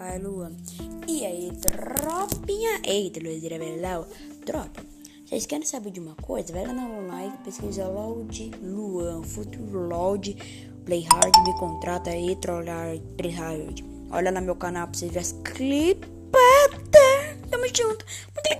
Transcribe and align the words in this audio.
Vai, 0.00 0.18
Luan. 0.18 0.56
E 1.06 1.26
aí, 1.26 1.52
tropinha? 1.60 2.80
Eita, 2.84 3.20
Luiz 3.20 3.44
Irabelau. 3.44 4.06
Tropa, 4.46 4.80
vocês 5.26 5.44
querem 5.44 5.66
saber 5.66 5.90
de 5.90 6.00
uma 6.00 6.14
coisa? 6.14 6.54
Vai 6.54 6.66
lá 6.66 6.72
na 6.72 6.88
live, 6.88 7.36
pesquisa 7.44 7.86
Loud 7.86 8.50
Luan, 8.62 9.22
Futuro 9.22 9.86
Loud, 9.86 10.34
Play 10.86 11.02
Hard, 11.02 11.36
me 11.46 11.52
contrata 11.58 12.08
aí, 12.08 12.34
trollar 12.36 12.96
Play 13.18 13.32
Hard. 13.32 13.84
Olha 14.10 14.30
lá 14.30 14.40
no 14.40 14.46
meu 14.46 14.56
canal 14.56 14.88
pra 14.88 14.98
vocês 14.98 15.12
verem 15.12 15.28
as 15.28 15.32
clipadas. 15.44 16.10
Tamo 17.50 17.66
junto. 17.66 18.02
Muito 18.34 18.59